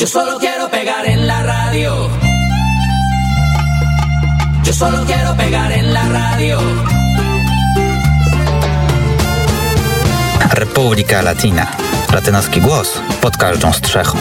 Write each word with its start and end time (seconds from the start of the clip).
Yo 0.00 0.06
solo 0.06 0.38
quiero 0.38 0.70
pegar 0.70 1.04
en 1.04 1.26
la 1.26 1.42
radio. 1.42 2.08
Yo 4.64 4.72
solo 4.72 5.04
quiero 5.04 5.36
pegar 5.36 5.70
en 5.72 5.92
la 5.92 6.08
radio. 6.08 6.58
Republika 10.52 11.20
Latina. 11.20 11.70
Latynoski 12.14 12.60
głos 12.60 13.00
pod 13.20 13.36
każdą 13.36 13.72
strzechą. 13.72 14.18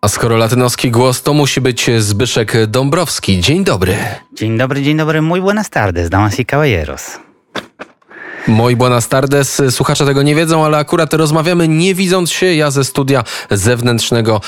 A 0.00 0.08
skoro 0.08 0.36
latynoski 0.36 0.90
głos, 0.90 1.22
to 1.22 1.34
musi 1.34 1.60
być 1.60 1.90
Zbyszek 1.98 2.66
Dąbrowski. 2.66 3.40
Dzień 3.40 3.64
dobry. 3.64 3.96
Dzień 4.32 4.58
dobry, 4.58 4.82
dzień 4.82 4.96
dobry, 4.96 5.22
muy 5.22 5.40
buenas 5.40 5.70
tardes, 5.70 6.10
damas 6.10 6.38
y 6.38 6.44
caballeros. 6.44 7.29
Moi 8.48 8.76
buenas 8.76 9.08
tardes. 9.08 9.62
Słuchacze 9.70 10.06
tego 10.06 10.22
nie 10.22 10.34
wiedzą, 10.34 10.64
ale 10.64 10.78
akurat 10.78 11.14
rozmawiamy 11.14 11.68
nie 11.68 11.94
widząc 11.94 12.32
się. 12.32 12.46
Ja 12.46 12.70
ze 12.70 12.84
studia 12.84 13.24
zewnętrznego 13.50 14.40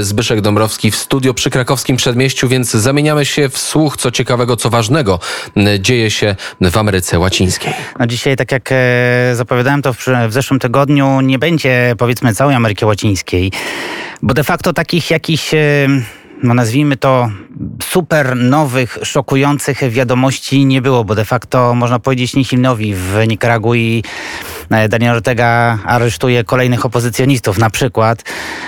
Zbyszek 0.00 0.40
Dąbrowski 0.40 0.90
w 0.90 0.96
studio 0.96 1.34
przy 1.34 1.50
krakowskim 1.50 1.96
przedmieściu, 1.96 2.48
więc 2.48 2.70
zamieniamy 2.70 3.24
się 3.24 3.48
w 3.48 3.58
słuch, 3.58 3.96
co 3.96 4.10
ciekawego, 4.10 4.56
co 4.56 4.70
ważnego 4.70 5.18
dzieje 5.78 6.10
się 6.10 6.36
w 6.60 6.76
Ameryce 6.76 7.18
Łacińskiej. 7.18 7.72
No 7.98 8.06
dzisiaj, 8.06 8.36
tak 8.36 8.52
jak 8.52 8.68
e, 8.72 9.32
zapowiadałem 9.34 9.82
to 9.82 9.92
w, 9.92 10.06
w 10.28 10.32
zeszłym 10.32 10.60
tygodniu, 10.60 11.20
nie 11.20 11.38
będzie 11.38 11.94
powiedzmy 11.98 12.34
całej 12.34 12.56
Ameryki 12.56 12.84
Łacińskiej, 12.84 13.52
bo 14.22 14.34
de 14.34 14.44
facto 14.44 14.72
takich 14.72 15.10
jakichś, 15.10 15.54
e, 15.54 15.88
no 16.42 16.54
nazwijmy 16.54 16.96
to 16.96 17.30
super 17.82 18.36
nowych, 18.36 18.98
szokujących 19.02 19.90
wiadomości 19.90 20.66
nie 20.66 20.82
było, 20.82 21.04
bo 21.04 21.14
de 21.14 21.24
facto 21.24 21.74
można 21.74 21.98
powiedzieć 21.98 22.34
niechilnowi 22.36 22.94
w 22.94 23.18
Nikaragui 23.28 24.04
e, 24.70 24.88
Daniel 24.88 25.16
Ortega 25.16 25.78
aresztuje 25.84 26.44
kolejnych 26.44 26.86
opozycjonistów 26.86 27.58
na 27.58 27.70
przykład. 27.70 28.24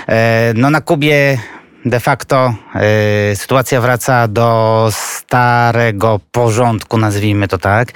E, 0.07 0.53
No 0.55 0.69
na 0.69 0.81
Kubie 0.81 1.37
de 1.85 1.99
facto 1.99 2.53
e, 2.75 3.35
sytuacja 3.35 3.81
wraca 3.81 4.27
do 4.27 4.89
starego 4.91 6.19
porządku, 6.31 6.97
nazwijmy 6.97 7.47
to 7.47 7.57
tak. 7.57 7.91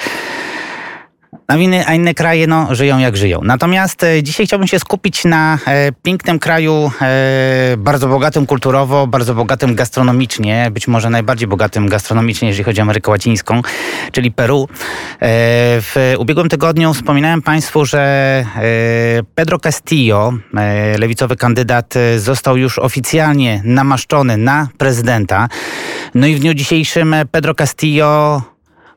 A 1.48 1.56
inne, 1.56 1.86
a 1.88 1.94
inne 1.94 2.14
kraje 2.14 2.48
no, 2.48 2.76
żyją 2.76 3.00
jak 3.00 3.18
żyją. 3.18 3.40
Natomiast 3.44 4.04
e, 4.04 4.24
dzisiaj 4.24 4.46
chciałbym 4.46 4.68
się 4.68 4.80
skupić 4.80 5.26
na 5.26 5.58
e, 5.68 5.92
pięknym 5.92 6.40
kraju, 6.40 6.92
e, 7.02 7.78
bardzo 7.78 8.08
bogatym 8.08 8.46
kulturowo, 8.46 9.08
bardzo 9.08 9.36
bogatym 9.36 9.76
gastronomicznie, 9.76 10.72
być 10.72 10.88
może 10.88 11.10
najbardziej 11.10 11.48
bogatym 11.48 11.90
gastronomicznie, 11.90 12.48
jeżeli 12.48 12.64
chodzi 12.64 12.82
o 12.82 12.84
Amerykę 12.84 13.12
Łacińską, 13.12 13.62
czyli 14.12 14.32
Peru. 14.32 14.68
W 15.82 16.14
ubiegłym 16.18 16.50
tygodniu 16.50 16.94
wspominałem 16.94 17.42
Państwu, 17.42 17.86
że 17.86 18.46
Pedro 19.36 19.60
Castillo, 19.60 20.34
lewicowy 21.00 21.36
kandydat, 21.36 21.94
został 22.18 22.58
już 22.58 22.80
oficjalnie 22.80 23.62
namaszczony 23.66 24.38
na 24.38 24.68
prezydenta. 24.78 25.50
No 26.16 26.28
i 26.28 26.36
w 26.36 26.40
dniu 26.40 26.54
dzisiejszym 26.54 27.16
Pedro 27.32 27.56
Castillo 27.56 28.42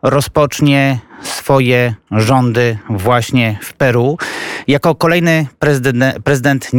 rozpocznie 0.03 0.99
swoje 1.23 1.95
rządy 2.11 2.79
właśnie 2.91 3.59
w 3.63 3.73
Peru. 3.73 4.19
Jako 4.67 4.95
kolejny 4.95 5.47
prezydent, 5.59 6.19
prezydent 6.25 6.71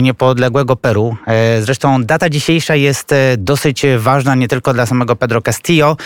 niepodległego 0.00 0.76
Peru. 0.76 1.16
E, 1.26 1.62
Zresztą 1.62 2.04
data 2.04 2.28
dzisiejsza 2.30 2.74
jest 2.74 3.12
e, 3.12 3.36
dosyć 3.38 3.82
ważna 3.98 4.34
nie 4.34 4.48
tylko 4.48 4.74
dla 4.74 4.86
samego 4.86 5.16
Pedro 5.16 5.42
Castillo, 5.42 5.96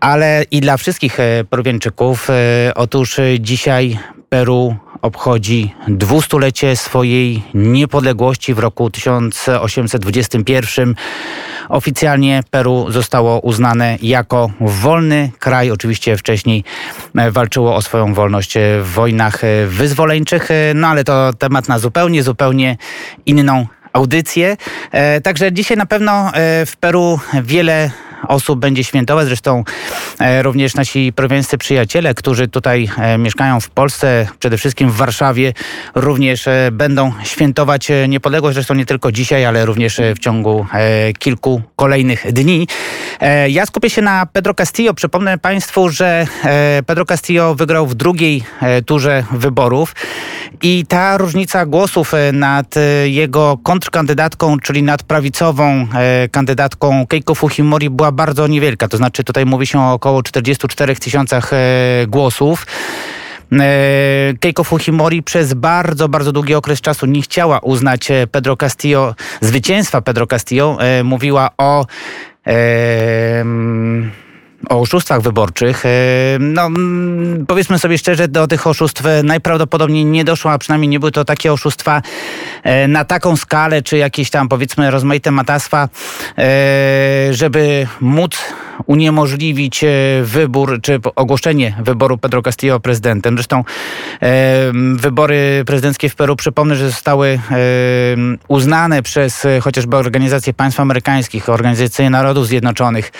ale 0.00 0.44
i 0.50 0.60
dla 0.60 0.76
wszystkich 0.76 1.20
e, 1.20 1.44
Peruwianczyków. 1.50 2.30
E, 2.30 2.72
Otóż 2.74 3.20
dzisiaj 3.40 3.98
Peru 4.28 4.76
obchodzi 5.06 5.74
dwustulecie 5.88 6.76
swojej 6.76 7.42
niepodległości 7.54 8.54
w 8.54 8.58
roku 8.58 8.90
1821. 8.90 10.94
Oficjalnie 11.68 12.42
Peru 12.50 12.90
zostało 12.90 13.40
uznane 13.40 13.98
jako 14.02 14.50
wolny 14.60 15.30
kraj. 15.38 15.70
Oczywiście 15.70 16.16
wcześniej 16.16 16.64
e, 17.14 17.30
walczyło 17.30 17.74
o 17.74 17.82
swoją 17.82 18.14
wolność 18.14 18.54
w 18.80 18.90
wojnach 18.94 19.44
e, 19.44 19.66
wyzwoleńczych, 19.66 20.50
e, 20.50 20.54
no 20.74 20.88
ale 20.88 21.04
to 21.04 21.32
temat 21.32 21.68
na 21.68 21.78
zupełnie, 21.78 22.22
zupełnie 22.22 22.76
inną 23.26 23.66
audycję. 23.92 24.56
Także 25.22 25.52
dzisiaj 25.52 25.76
na 25.76 25.86
pewno 25.86 26.32
w 26.66 26.72
Peru 26.80 27.20
wiele 27.42 27.90
osób 28.28 28.60
będzie 28.60 28.84
świętować. 28.84 29.26
Zresztą 29.26 29.64
e, 30.20 30.42
również 30.42 30.74
nasi 30.74 31.12
prowiańscy 31.12 31.58
przyjaciele, 31.58 32.14
którzy 32.14 32.48
tutaj 32.48 32.88
e, 32.98 33.18
mieszkają 33.18 33.60
w 33.60 33.70
Polsce, 33.70 34.28
przede 34.38 34.58
wszystkim 34.58 34.90
w 34.90 34.96
Warszawie, 34.96 35.52
również 35.94 36.48
e, 36.48 36.68
będą 36.72 37.12
świętować 37.24 37.88
niepodległość. 38.08 38.54
Zresztą 38.54 38.74
nie 38.74 38.86
tylko 38.86 39.12
dzisiaj, 39.12 39.44
ale 39.44 39.66
również 39.66 40.00
w 40.16 40.18
ciągu 40.18 40.66
kilku 41.18 41.62
kolejnych 41.76 42.32
dni. 42.32 42.68
Ja 43.48 43.66
skupię 43.66 43.90
się 43.90 44.02
na 44.02 44.26
Pedro 44.26 44.54
Castillo. 44.54 44.94
Przypomnę 44.94 45.38
Państwu, 45.38 45.88
że 45.88 46.26
Pedro 46.86 47.04
Castillo 47.04 47.54
wygrał 47.54 47.86
w 47.86 47.94
drugiej 47.94 48.44
turze 48.86 49.24
wyborów 49.32 49.94
i 50.62 50.86
ta 50.88 51.16
różnica 51.16 51.66
głosów 51.66 52.12
nad 52.32 52.74
jego 53.04 53.58
kontrkandydatką, 53.62 54.60
czyli 54.60 54.82
nad 54.82 55.02
prawicową 55.02 55.86
kandydatką 56.30 57.06
Keiko 57.06 57.34
Fujimori 57.34 57.90
była 57.90 58.05
bardzo 58.12 58.46
niewielka. 58.46 58.88
To 58.88 58.96
znaczy 58.96 59.24
tutaj 59.24 59.46
mówi 59.46 59.66
się 59.66 59.80
o 59.80 59.92
około 59.92 60.22
44 60.22 60.96
tysiącach 60.96 61.52
e, 61.52 61.56
głosów. 62.08 62.66
E, 63.52 64.34
Keiko 64.40 64.64
Fujimori 64.64 65.22
przez 65.22 65.54
bardzo, 65.54 66.08
bardzo 66.08 66.32
długi 66.32 66.54
okres 66.54 66.80
czasu 66.80 67.06
nie 67.06 67.22
chciała 67.22 67.58
uznać 67.58 68.10
e, 68.10 68.26
Pedro 68.26 68.56
Castillo, 68.56 69.14
zwycięstwa 69.40 70.00
Pedro 70.00 70.26
Castillo. 70.26 70.78
Mówiła 71.04 71.50
o 71.58 71.86
o 74.68 74.80
oszustwach 74.80 75.20
wyborczych. 75.20 75.86
E, 75.86 75.88
No, 76.40 76.66
mm, 76.66 77.46
powiedzmy 77.46 77.78
sobie 77.78 77.98
szczerze, 77.98 78.28
do 78.28 78.46
tych 78.46 78.66
oszustw 78.66 79.06
e, 79.06 79.22
najprawdopodobniej 79.22 80.04
nie 80.04 80.24
doszło, 80.24 80.52
a 80.52 80.58
przynajmniej 80.58 80.88
nie 80.88 81.00
były 81.00 81.12
to 81.12 81.24
takie 81.24 81.52
oszustwa 81.52 82.02
e, 82.62 82.88
na 82.88 83.04
taką 83.04 83.36
skalę, 83.36 83.82
czy 83.82 83.96
jakieś 83.96 84.30
tam 84.30 84.48
powiedzmy 84.48 84.90
rozmaite 84.90 85.30
matactwa, 85.30 85.88
e, 86.38 86.44
żeby 87.30 87.86
móc 88.00 88.38
uniemożliwić 88.86 89.84
wybór, 90.22 90.80
czy 90.82 91.00
ogłoszenie 91.14 91.76
wyboru 91.82 92.18
Pedro 92.18 92.42
Castillo 92.42 92.80
prezydentem. 92.80 93.34
Zresztą 93.34 93.64
wybory 94.94 95.62
prezydenckie 95.66 96.08
w 96.08 96.14
Peru, 96.14 96.36
przypomnę, 96.36 96.76
że 96.76 96.86
zostały 96.90 97.40
uznane 98.48 99.02
przez 99.02 99.46
chociażby 99.60 99.96
Organizację 99.96 100.54
Państw 100.54 100.80
Amerykańskich, 100.80 101.48
Organizację 101.48 102.10
Narodów 102.10 102.46
Zjednoczonych, 102.46 103.12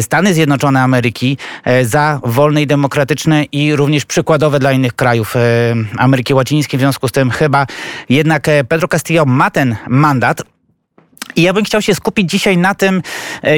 Stany 0.00 0.34
Zjednoczone 0.34 0.65
Ameryki 0.74 1.38
e, 1.64 1.84
za 1.84 2.20
wolne 2.24 2.62
i 2.62 2.66
demokratyczne 2.66 3.44
i 3.44 3.76
również 3.76 4.04
przykładowe 4.04 4.58
dla 4.58 4.72
innych 4.72 4.92
krajów 4.92 5.36
e, 5.36 5.40
Ameryki 5.98 6.34
Łacińskiej. 6.34 6.78
W 6.78 6.80
związku 6.80 7.08
z 7.08 7.12
tym 7.12 7.30
chyba 7.30 7.66
jednak 8.08 8.48
e, 8.48 8.64
Pedro 8.64 8.88
Castillo 8.88 9.24
ma 9.24 9.50
ten 9.50 9.76
mandat. 9.88 10.42
I 11.36 11.42
ja 11.42 11.52
bym 11.52 11.64
chciał 11.64 11.82
się 11.82 11.94
skupić 11.94 12.30
dzisiaj 12.30 12.56
na 12.58 12.74
tym, 12.74 13.02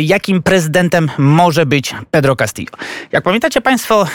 jakim 0.01 0.43
prezydentem 0.43 1.11
może 1.19 1.67
być 1.67 1.95
Pedro 2.11 2.37
Castillo. 2.37 2.71
Jak 3.13 3.25
pamiętacie 3.25 3.61
Państwo, 3.61 4.07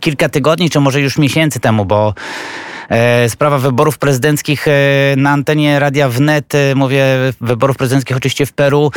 kilka 0.00 0.28
tygodni, 0.28 0.70
czy 0.70 0.80
może 0.80 1.00
już 1.00 1.18
miesięcy 1.18 1.60
temu, 1.60 1.84
bo 1.84 2.14
sprawa 3.28 3.58
wyborów 3.58 3.98
prezydenckich 3.98 4.68
e, 4.68 4.72
na 5.16 5.30
antenie 5.30 5.78
Radia 5.78 6.08
Wnet, 6.08 6.54
e, 6.54 6.74
mówię 6.74 7.04
wyborów 7.40 7.76
prezydenckich 7.76 8.16
oczywiście 8.16 8.46
w 8.46 8.52
Peru. 8.52 8.90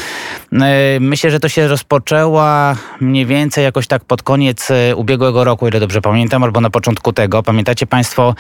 E, 0.53 0.99
myślę, 0.99 1.31
że 1.31 1.39
to 1.39 1.49
się 1.49 1.67
rozpoczęła 1.67 2.75
mniej 3.01 3.25
więcej 3.25 3.63
jakoś 3.63 3.87
tak 3.87 4.05
pod 4.05 4.23
koniec 4.23 4.71
e, 4.71 4.95
ubiegłego 4.95 5.43
roku, 5.43 5.67
ile 5.67 5.79
dobrze 5.79 6.01
pamiętam, 6.01 6.43
albo 6.43 6.61
na 6.61 6.69
początku 6.69 7.13
tego. 7.13 7.43
Pamiętacie 7.43 7.87
Państwo, 7.87 8.35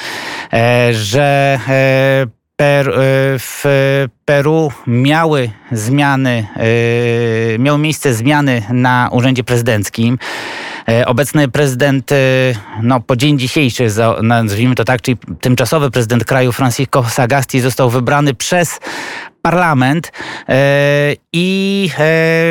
e, 0.53 0.93
że 0.93 1.59
e, 1.67 2.27
Per, 2.55 2.89
e, 2.89 2.93
w 3.39 3.63
Peru 4.25 4.71
miały 4.87 5.51
zmiany, 5.71 6.47
e, 7.55 7.59
miały 7.59 7.79
miejsce 7.79 8.13
zmiany 8.13 8.63
na 8.69 9.09
urzędzie 9.11 9.43
prezydenckim. 9.43 10.17
E, 10.89 11.05
Obecny 11.05 11.47
prezydent, 11.47 12.11
e, 12.11 12.15
no 12.81 12.99
po 12.99 13.15
dzień 13.15 13.39
dzisiejszy, 13.39 13.87
nazwijmy 14.21 14.75
to 14.75 14.83
tak, 14.83 15.01
czyli 15.01 15.17
tymczasowy 15.41 15.91
prezydent 15.91 16.25
kraju 16.25 16.51
Francisco 16.51 17.03
Sagasti 17.03 17.59
został 17.59 17.89
wybrany 17.89 18.33
przez 18.33 18.79
parlament 19.45 20.11
e, 20.49 21.15
i 21.33 21.89
e, 21.93 21.97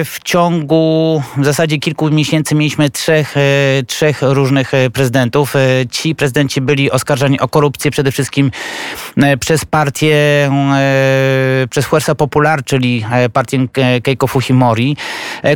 w 0.05 0.19
ciągu 0.25 1.23
w 1.37 1.45
zasadzie 1.45 1.79
kilku 1.79 2.11
miesięcy 2.11 2.55
mieliśmy 2.55 2.91
trzech, 2.91 3.37
e, 3.37 3.41
trzech 3.87 4.23
różnych 4.23 4.73
prezydentów. 4.93 5.55
Ci 5.91 6.15
prezydenci 6.15 6.61
byli 6.61 6.91
oskarżani 6.91 7.41
o 7.41 7.49
korupcję 7.49 7.91
przede 7.91 8.13
wszystkim 8.13 8.51
przez 9.41 9.65
partię, 9.65 10.51
przez 11.71 11.87
Fuerza 11.87 12.15
Popular, 12.15 12.65
czyli 12.65 13.05
partię 13.33 13.59
Ke- 13.59 14.01
Keiko 14.03 14.27
Fujimori, 14.27 14.97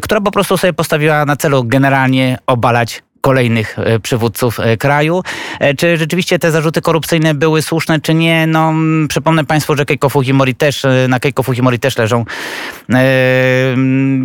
która 0.03 0.21
po 0.21 0.31
prostu 0.31 0.57
sobie 0.57 0.73
postawiła 0.73 1.25
na 1.25 1.37
celu 1.37 1.65
generalnie 1.65 2.39
obalać 2.47 3.03
kolejnych 3.33 3.79
e, 3.79 4.01
przywódców 4.01 4.61
e, 4.61 4.77
kraju. 4.77 5.23
E, 5.61 5.75
Czy 5.75 5.97
rzeczywiście 5.97 6.39
te 6.39 6.51
zarzuty 6.51 6.81
korupcyjne 6.81 7.35
były 7.35 7.63
słuszne, 7.63 8.01
czy 8.01 8.15
nie? 8.15 8.47
No, 8.47 8.73
przypomnę 9.09 9.45
Państwu, 9.45 9.77
że 9.77 9.85
Keiko 9.85 10.09
Fujimori 10.09 10.55
też, 10.55 10.87
na 11.09 11.21
Keiko 11.21 11.43
Fujimori 11.43 11.79
też 11.79 11.99
leżą 11.99 12.25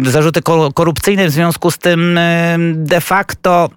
zarzuty 0.04 0.42
ko- 0.42 0.72
korupcyjne, 0.74 1.28
w 1.28 1.32
związku 1.32 1.72
z 1.72 1.78
tym 1.78 2.20
de 2.76 3.02
facto 3.02 3.70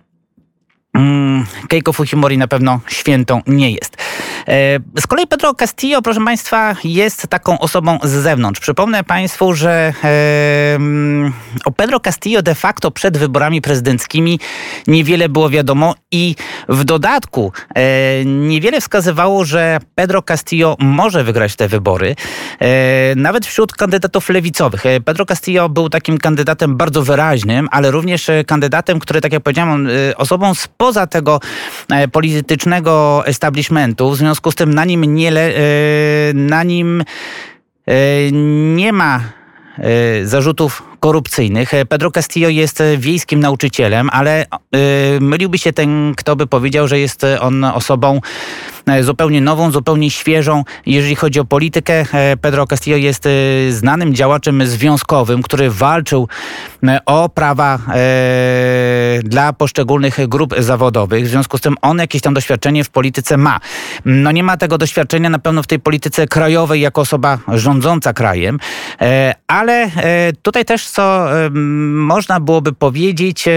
Keiko 1.69 1.93
Fujimori 1.93 2.39
na 2.39 2.49
pewno 2.49 2.81
świętą 2.89 3.43
nie 3.47 3.71
jest. 3.71 3.97
E, 4.49 4.79
Z 5.01 5.07
kolei 5.07 5.27
Pedro 5.27 5.55
Castillo, 5.55 6.03
proszę 6.03 6.25
Państwa, 6.25 6.77
jest 6.85 7.29
taką 7.29 7.59
osobą 7.59 7.99
z 8.03 8.11
zewnątrz. 8.11 8.61
Przypomnę 8.61 9.05
Państwu, 9.05 9.55
że 9.55 9.93
mm, 10.75 11.33
o 11.65 11.71
Pedro 11.71 12.01
Castillo 12.01 12.43
de 12.43 12.55
facto 12.55 12.91
przed 12.91 13.19
wyborami 13.19 13.61
prezydenckimi 13.61 14.41
niewiele 14.87 15.29
było 15.29 15.51
wiadomo 15.51 15.95
i 16.11 16.35
w 16.69 16.85
dodatku 16.85 17.53
e, 17.75 18.25
niewiele 18.25 18.81
wskazywało, 18.81 19.45
że 19.45 19.79
Pedro 19.95 20.23
Castillo 20.23 20.77
może 20.79 21.25
wygrać 21.25 21.57
te 21.57 21.69
wybory. 21.69 22.17
E, 22.61 23.15
Nawet 23.17 23.47
wśród 23.47 23.73
kandydatów 23.73 24.29
lewicowych. 24.29 24.83
Pedro 25.05 25.27
Castillo 25.27 25.69
był 25.69 25.89
takim 25.89 26.19
kandydatem 26.19 26.77
bardzo 26.77 27.03
wyraźnym, 27.03 27.69
ale 27.71 27.91
również 27.91 28.31
kandydatem, 28.47 28.99
który, 28.99 29.21
tak 29.21 29.33
jak 29.33 29.43
powiedziałem, 29.43 29.89
osobą 30.17 30.55
spoza 30.87 31.06
tego 31.06 31.41
e, 31.91 32.09
politycznego 32.09 33.23
establishmentu. 33.27 34.11
W 34.11 34.17
związku 34.17 34.50
z 34.50 34.55
tym 34.55 34.75
na 34.75 34.85
nim 34.85 35.15
nie, 35.15 35.33
e, 35.33 35.53
na 36.35 36.62
nim 36.62 37.05
e, 37.87 37.94
nie 38.75 38.93
ma 38.93 39.21
zarzutów 40.25 40.83
korupcyjnych. 41.00 41.73
Pedro 41.88 42.11
Castillo 42.11 42.49
jest 42.49 42.83
wiejskim 42.99 43.41
nauczycielem, 43.41 44.11
ale 44.12 44.47
myliłby 45.21 45.59
się 45.59 45.73
ten, 45.73 46.15
kto 46.17 46.37
by 46.37 46.47
powiedział, 46.47 46.88
że 46.88 46.99
jest 46.99 47.27
on 47.41 47.65
osobą 47.65 48.21
zupełnie 49.00 49.41
nową, 49.41 49.71
zupełnie 49.71 50.11
świeżą. 50.11 50.65
Jeżeli 50.87 51.17
chodzi 51.17 51.41
o 51.41 51.44
politykę, 51.44 52.05
Pedro 52.41 52.67
Castillo 52.67 52.97
jest 52.97 53.29
znanym 53.71 54.15
działaczem 54.15 54.67
związkowym, 54.67 55.43
który 55.43 55.71
walczył 55.71 56.29
o 57.06 57.29
prawa 57.29 57.79
dla 59.25 59.53
poszczególnych 59.53 60.29
grup 60.29 60.55
zawodowych. 60.59 61.25
W 61.25 61.29
związku 61.29 61.59
z 61.59 61.61
tym 61.61 61.75
on 61.83 61.99
jakieś 61.99 62.23
tam 62.23 62.35
doświadczenie 62.35 62.85
w 62.85 62.91
polityce 62.91 63.37
ma. 63.37 63.61
No 64.05 64.33
nie 64.33 64.43
ma 64.43 64.57
tego 64.57 64.79
doświadczenia 64.79 65.31
na 65.31 65.39
pewno 65.39 65.63
w 65.63 65.67
tej 65.67 65.79
polityce 65.79 66.27
krajowej 66.27 66.81
jako 66.81 67.01
osoba 67.01 67.39
rządząca 67.49 68.13
krajem, 68.13 68.59
e, 69.01 69.35
ale 69.47 69.73
e, 69.83 70.33
tutaj 70.43 70.65
też 70.65 70.87
co 70.89 71.27
można 71.91 72.41
byłoby 72.41 72.73
powiedzieć, 72.73 73.49
e, 73.49 73.53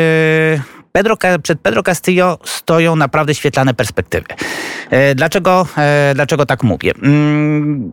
Pedro, 0.92 1.18
przed 1.44 1.60
Pedro 1.60 1.84
Castillo 1.84 2.38
stoją 2.44 2.96
naprawdę 2.96 3.36
świetlane 3.36 3.74
perspektywy. 3.74 4.26
Dlaczego, 5.16 5.68
dlaczego 6.14 6.46
tak 6.46 6.64
mówię? 6.64 6.92
Mm, 7.04 7.92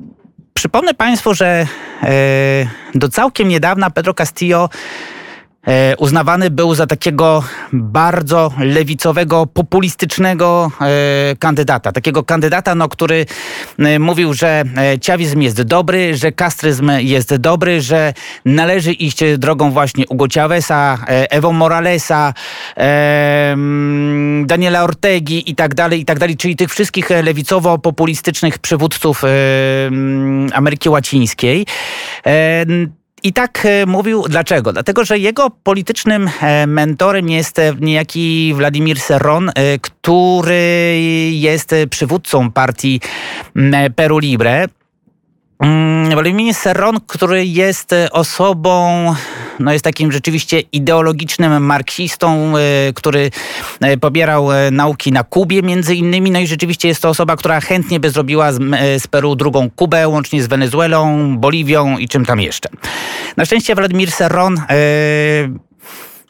Przypomnę 0.54 0.94
Państwu, 0.94 1.34
że 1.34 1.66
do 2.94 3.08
całkiem 3.08 3.48
niedawna 3.48 3.90
Pedro 3.90 4.14
Castillo 4.14 4.68
uznawany 5.98 6.50
był 6.50 6.74
za 6.74 6.86
takiego 6.86 7.44
bardzo 7.72 8.52
lewicowego, 8.58 9.46
populistycznego 9.46 10.70
e, 10.80 11.36
kandydata. 11.36 11.92
Takiego 11.92 12.22
kandydata, 12.22 12.74
no, 12.74 12.88
który 12.88 13.26
e, 13.78 13.98
mówił, 13.98 14.34
że 14.34 14.64
e, 14.76 14.98
ciawizm 14.98 15.40
jest 15.40 15.62
dobry, 15.62 16.16
że 16.16 16.32
kastryzm 16.32 16.90
jest 16.98 17.36
dobry, 17.36 17.80
że 17.80 18.14
należy 18.44 18.92
iść 18.92 19.18
drogą 19.38 19.70
właśnie 19.70 20.04
Hugo 20.08 20.26
Chaveza, 20.34 20.98
e, 21.08 21.30
Evo 21.30 21.52
Moralesa, 21.52 22.34
e, 22.76 23.52
mm, 23.52 24.46
Daniela 24.46 24.84
Ortegi 24.84 25.50
i 25.50 25.54
tak 25.54 25.74
dalej, 25.74 26.00
i 26.00 26.04
tak 26.04 26.18
dalej, 26.18 26.36
czyli 26.36 26.56
tych 26.56 26.70
wszystkich 26.70 27.10
e, 27.10 27.22
lewicowo-populistycznych 27.22 28.58
przywódców 28.58 29.24
e, 29.24 29.28
mm, 29.86 30.50
Ameryki 30.54 30.88
Łacińskiej. 30.88 31.66
I 33.26 33.32
tak 33.32 33.66
e, 33.66 33.86
mówił. 33.86 34.24
Dlaczego? 34.28 34.72
Dlatego, 34.72 35.04
że 35.04 35.18
jego 35.18 35.50
politycznym 35.50 36.30
e, 36.40 36.66
mentorem 36.66 37.28
jest 37.28 37.58
e, 37.58 37.72
niejaki 37.80 38.54
Władimir 38.56 39.00
Serron, 39.00 39.50
który 39.80 40.54
jest 41.32 41.74
przywódcą 41.90 42.50
partii 42.50 43.00
Peru 43.96 44.18
Libre. 44.18 44.66
Mm, 45.60 46.10
Władimir 46.10 46.54
Serron, 46.54 46.96
który 47.06 47.46
jest 47.46 47.94
osobą, 48.10 49.14
no 49.60 49.72
jest 49.72 49.84
takim 49.84 50.12
rzeczywiście 50.12 50.60
ideologicznym 50.60 51.64
marksistą, 51.64 52.56
e, 52.56 52.92
który 52.94 53.30
e, 53.80 53.96
pobierał 53.96 54.52
e, 54.52 54.70
nauki 54.70 55.12
na 55.12 55.24
Kubie 55.24 55.62
między 55.62 55.94
innymi, 55.94 56.30
no 56.30 56.38
i 56.38 56.46
rzeczywiście 56.46 56.88
jest 56.88 57.02
to 57.02 57.08
osoba, 57.08 57.36
która 57.36 57.60
chętnie 57.60 58.00
by 58.00 58.10
zrobiła 58.10 58.52
z, 58.52 58.58
z 59.02 59.06
Peru 59.06 59.36
drugą 59.36 59.70
Kubę, 59.70 60.08
łącznie 60.08 60.42
z 60.42 60.46
Wenezuelą, 60.46 61.36
Boliwią 61.38 61.98
i 61.98 62.08
czym 62.08 62.26
tam 62.26 62.40
jeszcze. 62.40 62.68
Na 63.36 63.44
szczęście 63.44 63.74
Władimir 63.74 64.10
Serron 64.10 64.60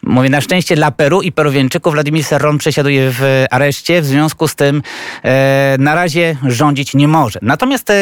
Mówię 0.06 0.30
na 0.30 0.40
szczęście 0.40 0.76
dla 0.76 0.90
Peru 0.90 1.22
i 1.22 1.32
Peruwieńczyków 1.32 1.94
Władimir 1.94 2.24
Serron 2.24 2.58
przesiaduje 2.58 3.10
w 3.10 3.44
areszcie, 3.50 4.02
w 4.02 4.06
związku 4.06 4.48
z 4.48 4.54
tym 4.54 4.82
e, 5.22 5.76
na 5.78 5.94
razie 5.94 6.36
rządzić 6.46 6.94
nie 6.94 7.08
może. 7.08 7.38
Natomiast 7.42 7.90
e, 7.90 7.94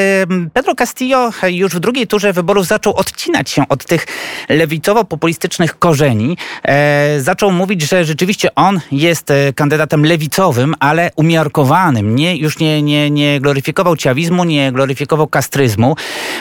Pedro 0.53 0.75
Castillo 0.75 1.31
już 1.49 1.75
w 1.75 1.81
drugiej 1.81 2.07
turze 2.07 2.33
wyborów 2.33 2.67
zaczął 2.67 2.97
odcinać 2.97 3.51
się 3.51 3.69
od 3.69 3.85
tych 3.85 4.07
lewicowo-populistycznych 4.49 5.79
korzeni. 5.79 6.37
E, 6.65 7.21
zaczął 7.21 7.53
mówić, 7.53 7.83
że 7.83 8.05
rzeczywiście 8.05 8.55
on 8.55 8.81
jest 8.93 9.31
e, 9.31 9.53
kandydatem 9.53 10.05
lewicowym, 10.05 10.75
ale 10.81 11.11
umiarkowanym. 11.17 12.17
Nie, 12.17 12.37
już 12.37 12.59
nie, 12.59 12.83
nie, 12.83 13.11
nie 13.11 13.41
gloryfikował 13.41 13.97
ciawizmu, 13.97 14.45
nie 14.45 14.73
gloryfikował 14.73 15.27
kastryzmu. 15.27 15.97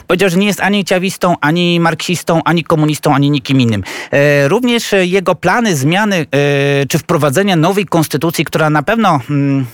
Powiedział, 0.08 0.30
że 0.30 0.38
nie 0.38 0.48
jest 0.48 0.62
ani 0.62 0.86
ciawistą, 0.86 1.36
ani 1.42 1.80
marksistą, 1.80 2.42
ani 2.46 2.64
komunistą, 2.64 3.16
ani 3.16 3.32
nikim 3.32 3.62
innym. 3.62 3.84
E, 4.12 4.48
również 4.48 4.94
e, 4.94 5.06
jego 5.06 5.36
plany 5.54 5.76
zmiany 5.76 6.16
e, 6.16 6.86
czy 6.86 6.98
wprowadzenia 6.98 7.56
nowej 7.56 7.86
konstytucji, 7.86 8.46
która 8.46 8.70
na 8.70 8.84
pewno 8.84 9.20
mm, 9.30 9.66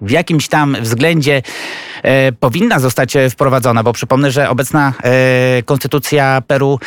w 0.00 0.10
jakimś 0.10 0.48
tam 0.48 0.76
względzie 0.80 1.42
e, 2.02 2.32
powinna 2.32 2.78
zostać 2.78 3.16
e, 3.16 3.30
wprowadzona, 3.30 3.82
bo 3.82 3.92
przypomnę, 3.92 4.30
że 4.30 4.50
obecna 4.50 4.92
konstytucja 5.64 6.42
Peru 6.46 6.80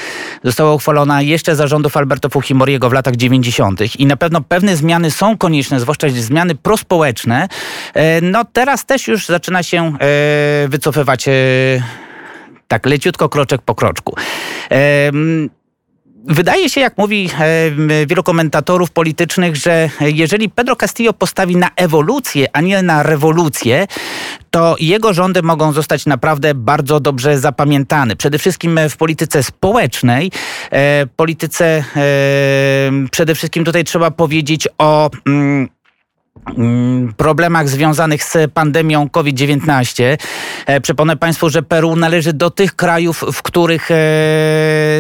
została 0.44 0.74
uchwalona 0.74 1.22
jeszcze 1.22 1.56
za 1.56 1.68
rządów 1.68 1.98
Alberto 1.98 2.30
Fujimoriego 2.30 2.90
w 2.90 2.94
latach 2.94 3.16
90. 3.16 3.96
i 3.96 4.06
na 4.06 4.18
pewno 4.18 4.42
pewne 4.42 4.76
zmiany 4.76 5.12
są 5.12 5.38
konieczne, 5.38 5.80
zwłaszcza 5.80 6.10
zmiany 6.10 6.56
prospołeczne. 6.56 7.48
No 8.22 8.46
teraz 8.54 8.86
też 8.86 9.08
już 9.08 9.26
zaczyna 9.26 9.64
się 9.64 9.94
wycofywać 10.68 11.26
tak 12.68 12.86
leciutko, 12.86 13.30
kroczek 13.30 13.62
po 13.62 13.76
kroczku. 13.76 14.16
Wydaje 16.26 16.70
się, 16.70 16.82
jak 16.82 16.98
mówi 16.98 17.30
e, 17.40 18.06
wielu 18.06 18.24
komentatorów 18.24 18.92
politycznych, 18.92 19.56
że 19.56 19.90
jeżeli 20.02 20.50
Pedro 20.50 20.76
Castillo 20.76 21.14
postawi 21.14 21.56
na 21.56 21.70
ewolucję, 21.76 22.48
a 22.54 22.62
nie 22.62 22.82
na 22.82 23.04
rewolucję, 23.04 23.88
to 24.52 24.76
jego 24.80 25.14
rządy 25.14 25.42
mogą 25.42 25.72
zostać 25.72 26.06
naprawdę 26.06 26.54
bardzo 26.56 27.00
dobrze 27.00 27.40
zapamiętane. 27.40 28.16
Przede 28.16 28.40
wszystkim 28.40 28.80
w 28.90 28.98
polityce 28.98 29.44
społecznej, 29.44 30.32
e, 30.72 31.06
polityce 31.16 31.66
e, 31.66 31.84
przede 33.12 33.36
wszystkim 33.36 33.66
tutaj 33.66 33.84
trzeba 33.84 34.12
powiedzieć 34.12 34.68
o. 34.78 35.10
Mm, 36.58 37.14
problemach 37.18 37.70
związanych 37.70 38.24
z 38.24 38.38
pandemią 38.54 39.10
COVID-19. 39.10 40.18
E, 40.66 40.82
Przypomnę 40.82 41.18
Państwu, 41.18 41.50
że 41.50 41.64
Peru 41.64 41.96
należy 41.96 42.34
do 42.34 42.50
tych 42.50 42.76
krajów, 42.76 43.24
w 43.34 43.42
których 43.42 43.92
e, 43.92 43.96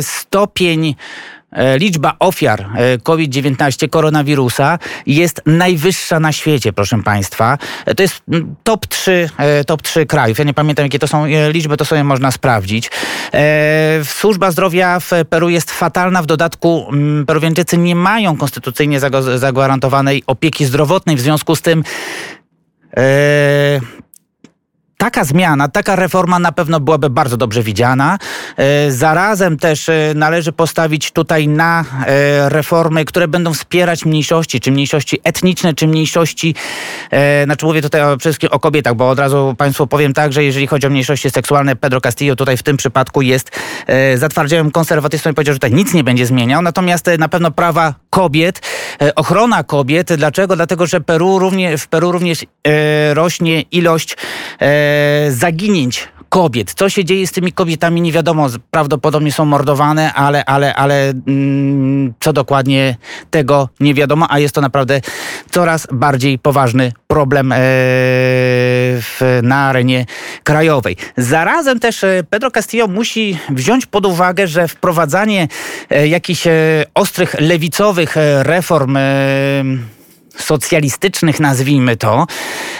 stopień 0.01 0.95
Liczba 1.77 2.15
ofiar 2.19 2.61
e, 2.75 2.97
COVID-19, 2.97 3.89
koronawirusa 3.89 4.79
jest 5.05 5.41
najwyższa 5.45 6.19
na 6.19 6.31
świecie, 6.31 6.73
proszę 6.73 7.03
Państwa. 7.03 7.57
E, 7.85 7.95
To 7.95 8.03
jest 8.03 8.21
top 8.63 8.87
3, 8.87 9.29
e, 9.37 9.63
top 9.65 9.81
3 9.81 10.05
krajów. 10.05 10.39
Ja 10.39 10.43
nie 10.45 10.53
pamiętam, 10.53 10.85
jakie 10.85 10.99
to 10.99 11.07
są 11.07 11.25
e, 11.25 11.51
liczby, 11.51 11.77
to 11.77 11.85
sobie 11.85 12.03
można 12.03 12.31
sprawdzić. 12.31 12.91
E, 13.33 14.01
Służba 14.03 14.51
zdrowia 14.51 14.99
w 14.99 15.11
Peru 15.29 15.49
jest 15.49 15.71
fatalna. 15.71 16.21
W 16.21 16.25
dodatku 16.25 16.91
Peruwieńczycy 17.27 17.77
nie 17.77 17.95
mają 17.95 18.37
konstytucyjnie 18.37 18.99
zagwarantowanej 19.35 20.23
opieki 20.27 20.65
zdrowotnej. 20.65 21.15
W 21.15 21.19
związku 21.19 21.55
z 21.55 21.61
tym 21.61 21.83
e, 22.97 23.81
Taka 24.99 25.23
zmiana, 25.23 25.67
taka 25.67 25.95
reforma 25.95 26.39
na 26.39 26.51
pewno 26.51 26.79
byłaby 26.79 27.09
bardzo 27.09 27.37
dobrze 27.37 27.63
widziana. 27.63 28.17
E, 28.57 28.91
Zarazem 28.91 29.57
też 29.57 29.89
e, 29.89 30.13
należy 30.15 30.51
postawić 30.51 31.11
tutaj 31.11 31.47
na 31.47 31.85
e, 32.07 32.49
reformy, 32.49 33.05
które 33.05 33.27
będą 33.27 33.53
wspierać 33.53 34.05
mniejszości, 34.05 34.59
czy 34.59 34.71
mniejszości 34.71 35.19
etniczne, 35.23 35.73
czy 35.73 35.87
mniejszości, 35.87 36.55
znaczy 37.45 37.65
mówię 37.65 37.81
tutaj 37.81 38.01
przede 38.01 38.19
wszystkim 38.19 38.49
o 38.51 38.59
kobietach, 38.59 38.95
bo 38.95 39.09
od 39.09 39.19
razu 39.19 39.55
Państwu 39.57 39.87
powiem 39.87 40.13
tak, 40.13 40.33
że 40.33 40.43
jeżeli 40.43 40.67
chodzi 40.67 40.87
o 40.87 40.89
mniejszości 40.89 41.29
seksualne, 41.29 41.75
Pedro 41.75 42.01
Castillo 42.01 42.35
tutaj 42.35 42.57
w 42.57 42.63
tym 42.63 42.77
przypadku 42.77 43.21
jest 43.21 43.51
zatwardziałym 44.15 44.71
konserwatystą 44.71 45.31
i 45.31 45.33
powiedział, 45.33 45.53
że 45.53 45.59
tutaj 45.59 45.73
nic 45.73 45.93
nie 45.93 46.03
będzie 46.03 46.25
zmieniał, 46.25 46.61
natomiast 46.61 47.09
na 47.19 47.29
pewno 47.29 47.51
prawa 47.51 47.93
kobiet, 48.09 48.61
e, 49.01 49.15
ochrona 49.15 49.63
kobiet. 49.63 50.13
Dlaczego? 50.13 50.55
Dlatego, 50.55 50.87
że 50.87 51.01
Peru 51.01 51.39
w 51.77 51.87
Peru 51.87 52.11
również 52.11 52.43
e, 52.43 53.13
rośnie 53.13 53.61
ilość 53.61 54.17
e, 54.61 55.31
zaginięć 55.31 56.07
kobiet. 56.29 56.73
Co 56.73 56.89
się 56.89 57.05
dzieje 57.05 57.27
z 57.27 57.31
tymi 57.31 57.51
kobietami, 57.51 58.01
nie 58.01 58.11
wiadomo. 58.11 58.47
Prawdopodobnie 58.71 59.31
są 59.31 59.45
mordowane, 59.45 60.13
ale, 60.13 60.45
ale, 60.45 60.75
ale 60.75 61.09
mm, 61.09 62.13
co 62.19 62.33
dokładnie 62.33 62.97
tego 63.29 63.69
nie 63.79 63.93
wiadomo, 63.93 64.25
a 64.29 64.39
jest 64.39 64.55
to 64.55 64.61
naprawdę 64.61 65.01
coraz 65.51 65.87
bardziej 65.91 66.39
poważny 66.39 66.91
problem 67.07 67.51
e, 67.51 67.57
na 69.43 69.55
arenie 69.55 70.05
krajowej. 70.43 70.95
Zarazem 71.17 71.79
też 71.79 72.03
e, 72.03 72.23
Pedro 72.29 72.51
Castillo 72.51 72.87
musi 72.87 73.37
wziąć 73.49 73.85
pod 73.85 74.05
uwagę, 74.05 74.47
że 74.47 74.67
wprowadzanie 74.67 75.47
e, 75.89 76.07
jakichś 76.07 76.47
e, 76.47 76.51
ostrych 76.93 77.35
lewicowych 77.39 78.15
reform 78.43 78.97
socjalistycznych, 80.41 81.39
nazwijmy 81.39 81.97
to, 81.97 82.27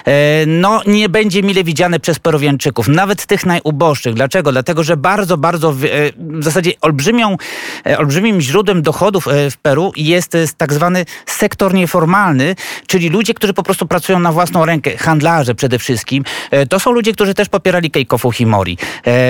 e, 0.05 0.45
no 0.45 0.81
nie 0.87 1.09
będzie 1.09 1.43
mile 1.43 1.63
widziane 1.63 1.99
przez 1.99 2.19
Peruwianczyków, 2.19 2.87
nawet 2.87 3.25
tych 3.25 3.45
najuboższych. 3.45 4.13
Dlaczego? 4.13 4.51
Dlatego, 4.51 4.83
że 4.83 4.97
bardzo, 4.97 5.37
bardzo 5.37 5.73
w, 5.73 5.83
e, 5.83 5.87
w 6.17 6.43
zasadzie 6.43 6.71
olbrzymią, 6.81 7.37
e, 7.85 7.97
olbrzymim 7.97 8.41
źródłem 8.41 8.81
dochodów 8.81 9.27
w 9.51 9.57
Peru 9.61 9.91
jest 9.95 10.37
tak 10.57 10.73
zwany 10.73 11.05
sektor 11.25 11.73
nieformalny, 11.73 12.55
czyli 12.87 13.09
ludzie, 13.09 13.33
którzy 13.33 13.53
po 13.53 13.63
prostu 13.63 13.87
pracują 13.87 14.19
na 14.19 14.31
własną 14.31 14.65
rękę, 14.65 14.97
handlarze 14.97 15.55
przede 15.55 15.79
wszystkim. 15.79 16.23
To 16.69 16.79
są 16.79 16.91
ludzie, 16.91 17.13
którzy 17.13 17.33
też 17.33 17.49
popierali 17.49 17.91
Keiko 17.91 18.17
Fujimori, 18.17 18.77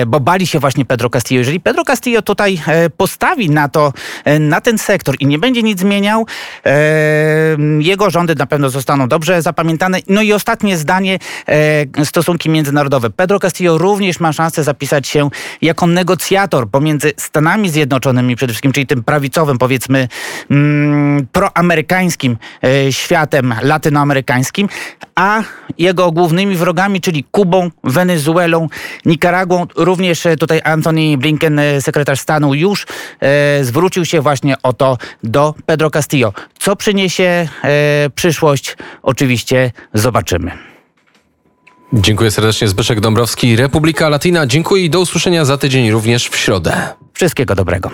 bo 0.06 0.20
bali 0.20 0.46
się 0.46 0.58
właśnie 0.58 0.84
Pedro 0.84 1.10
Castillo. 1.10 1.38
Jeżeli 1.38 1.60
Pedro 1.60 1.84
Castillo 1.84 2.22
tutaj 2.22 2.62
postawi 2.96 3.50
na 3.50 3.68
to, 3.68 3.92
na 4.40 4.60
ten 4.60 4.78
sektor 4.78 5.16
i 5.18 5.26
nie 5.26 5.38
będzie 5.38 5.62
nic 5.62 5.80
zmieniał, 5.80 6.26
jego 7.80 8.10
rządy 8.20 8.34
na 8.34 8.46
pewno 8.46 8.70
zostaną 8.70 9.08
dobrze 9.08 9.42
zapamiętane. 9.42 9.98
No 10.08 10.22
i 10.22 10.32
ostatnie 10.32 10.76
zdanie, 10.76 11.18
e, 11.98 12.04
stosunki 12.04 12.50
międzynarodowe. 12.50 13.10
Pedro 13.10 13.38
Castillo 13.38 13.78
również 13.78 14.20
ma 14.20 14.32
szansę 14.32 14.64
zapisać 14.64 15.08
się 15.08 15.30
jako 15.62 15.86
negocjator 15.86 16.68
pomiędzy 16.68 17.12
Stanami 17.16 17.70
Zjednoczonymi 17.70 18.36
przede 18.36 18.52
wszystkim, 18.52 18.72
czyli 18.72 18.86
tym 18.86 19.04
prawicowym, 19.04 19.58
powiedzmy, 19.58 20.08
mm, 20.50 21.26
proamerykańskim 21.32 22.36
e, 22.64 22.92
światem 22.92 23.54
latynoamerykańskim, 23.62 24.68
a 25.14 25.42
jego 25.78 26.12
głównymi 26.12 26.56
wrogami, 26.56 27.00
czyli 27.00 27.24
Kubą, 27.30 27.70
Wenezuelą, 27.84 28.68
Nikaragłą. 29.04 29.66
Również 29.76 30.26
e, 30.26 30.36
tutaj 30.36 30.60
Anthony 30.64 31.18
Blinken, 31.18 31.60
sekretarz 31.80 32.20
stanu, 32.20 32.54
już 32.54 32.86
zwrócił 33.62 34.04
się 34.04 34.20
właśnie 34.20 34.56
o 34.62 34.72
to 34.72 34.98
do 35.22 35.54
Pedro 35.66 35.90
Castillo. 35.90 36.32
Co 36.60 36.76
przyniesie 36.76 37.48
e, 37.64 38.10
przyszłość, 38.14 38.76
oczywiście 39.02 39.72
zobaczymy. 39.94 40.50
Dziękuję 41.92 42.30
serdecznie 42.30 42.68
Zbyszek 42.68 43.00
Dąbrowski, 43.00 43.56
Republika 43.56 44.08
Latina. 44.08 44.46
Dziękuję 44.46 44.84
i 44.84 44.90
do 44.90 45.00
usłyszenia 45.00 45.44
za 45.44 45.58
tydzień 45.58 45.90
również 45.90 46.28
w 46.28 46.36
środę. 46.36 46.72
Wszystkiego 47.14 47.54
dobrego. 47.54 47.90